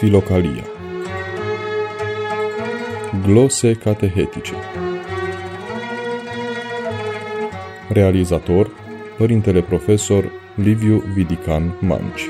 [0.00, 0.64] Filocalia
[3.22, 4.52] Glose catehetice.
[7.88, 8.70] Realizator
[9.18, 12.22] Părintele Profesor Liviu Vidican Manci.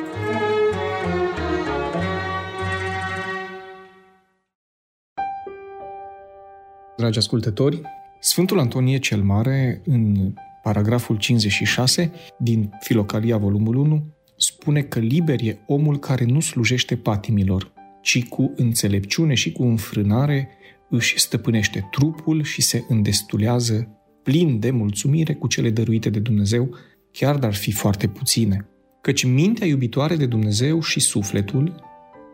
[6.97, 7.83] Dragi ascultători,
[8.21, 10.33] Sfântul Antonie cel Mare, în
[10.63, 14.03] paragraful 56 din Filocalia volumul 1,
[14.43, 20.49] spune că liber e omul care nu slujește patimilor, ci cu înțelepciune și cu înfrânare
[20.91, 23.89] își stăpânește trupul și se îndestulează
[24.23, 26.77] plin de mulțumire cu cele dăruite de Dumnezeu,
[27.13, 28.69] chiar dar fi foarte puține.
[29.01, 31.75] Căci mintea iubitoare de Dumnezeu și sufletul,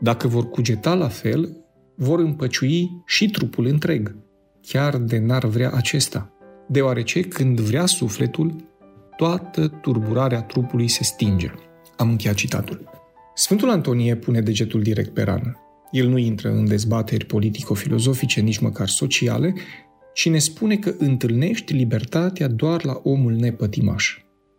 [0.01, 1.57] dacă vor cugeta la fel,
[1.97, 4.17] vor împăciui și trupul întreg,
[4.61, 6.33] chiar de n-ar vrea acesta,
[6.69, 8.57] deoarece când vrea sufletul,
[9.17, 11.51] toată turburarea trupului se stinge.
[11.97, 12.91] Am încheiat citatul.
[13.35, 15.57] Sfântul Antonie pune degetul direct pe rană.
[15.91, 19.55] El nu intră în dezbateri politico-filozofice, nici măcar sociale,
[20.15, 24.19] ci ne spune că întâlnești libertatea doar la omul nepătimaș.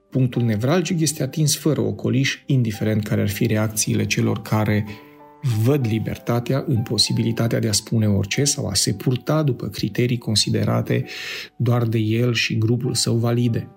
[0.10, 4.86] Punctul nevralgic este atins fără ocoliș, indiferent care ar fi reacțiile celor care
[5.64, 11.06] văd libertatea în posibilitatea de a spune orice sau a se purta după criterii considerate
[11.58, 13.68] doar de el și grupul său valide.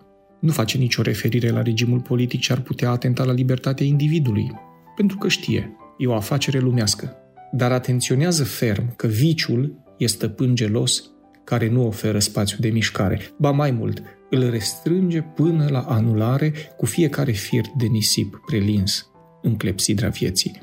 [0.40, 4.50] Nu face nicio referire la regimul politic ce ar putea atenta la libertatea individului,
[4.96, 7.16] pentru că știe, e o afacere lumească.
[7.52, 11.10] Dar atenționează ferm că viciul e stăpân gelos
[11.44, 16.86] care nu oferă spațiu de mișcare, ba mai mult, îl restrânge până la anulare cu
[16.86, 19.10] fiecare fir de nisip prelins
[19.42, 20.60] în clepsidra vieții.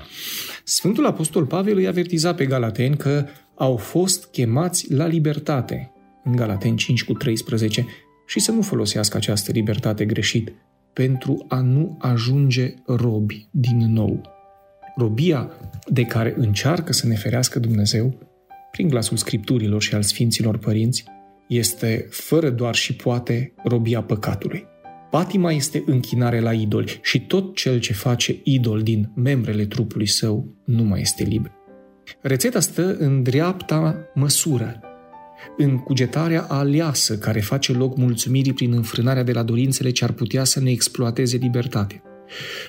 [0.64, 5.92] Sfântul Apostol Pavel îi avertiza pe Galateni că au fost chemați la libertate,
[6.24, 7.86] în Galateni 5 cu 13,
[8.28, 10.54] și să nu folosească această libertate greșit
[10.94, 14.22] pentru a nu ajunge robi din nou.
[14.96, 15.52] Robia
[15.88, 18.18] de care încearcă să ne ferească Dumnezeu,
[18.72, 21.04] prin glasul scripturilor și al Sfinților Părinți,
[21.48, 24.66] este fără doar și poate robia păcatului.
[25.10, 30.56] Patima este închinare la idoli și tot cel ce face idol din membrele trupului său
[30.66, 31.52] nu mai este liber.
[32.22, 34.80] Rețeta stă în dreapta măsură,
[35.58, 40.44] în cugetarea aleasă care face loc mulțumirii prin înfrânarea de la dorințele ce ar putea
[40.44, 42.02] să ne exploateze libertatea.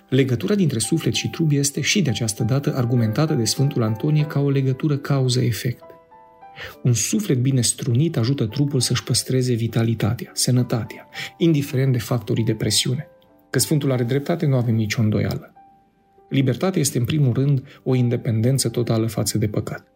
[0.09, 4.41] Legătura dintre suflet și trup este și de această dată argumentată de Sfântul Antonie ca
[4.41, 5.85] o legătură cauză-efect.
[6.83, 11.09] Un suflet bine strunit ajută trupul să-și păstreze vitalitatea, sănătatea,
[11.39, 13.09] indiferent de factorii de presiune.
[13.51, 15.53] Că Sfântul are dreptate, nu avem nicio îndoială.
[16.29, 19.87] Libertatea este în primul rând o independență totală față de păcat.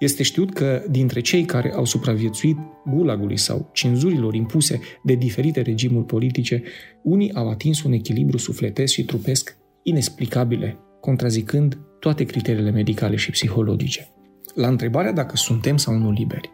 [0.00, 2.56] Este știut că dintre cei care au supraviețuit
[2.86, 6.62] gulagului sau cenzurilor impuse de diferite regimuri politice,
[7.02, 14.08] unii au atins un echilibru sufletesc și trupesc inexplicabile, contrazicând toate criteriile medicale și psihologice.
[14.54, 16.50] La întrebarea dacă suntem sau nu liberi,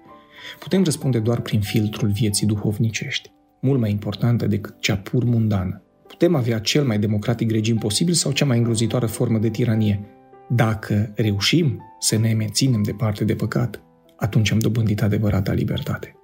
[0.59, 3.31] putem răspunde doar prin filtrul vieții duhovnicești,
[3.61, 5.83] mult mai importantă decât cea pur mundană.
[6.07, 10.16] Putem avea cel mai democratic regim posibil sau cea mai îngrozitoare formă de tiranie.
[10.49, 13.83] Dacă reușim să ne menținem departe de păcat,
[14.17, 16.15] atunci am dobândit adevărata libertate.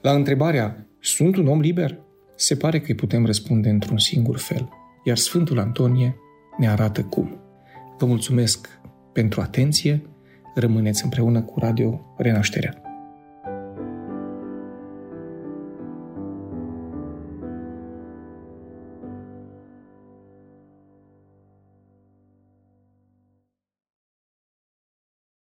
[0.00, 1.98] La întrebarea, sunt un om liber?
[2.36, 4.68] Se pare că îi putem răspunde într-un singur fel,
[5.04, 6.16] iar Sfântul Antonie
[6.58, 7.40] ne arată cum.
[7.98, 8.68] Vă mulțumesc
[9.12, 10.02] pentru atenție,
[10.54, 12.89] rămâneți împreună cu Radio Renașterea.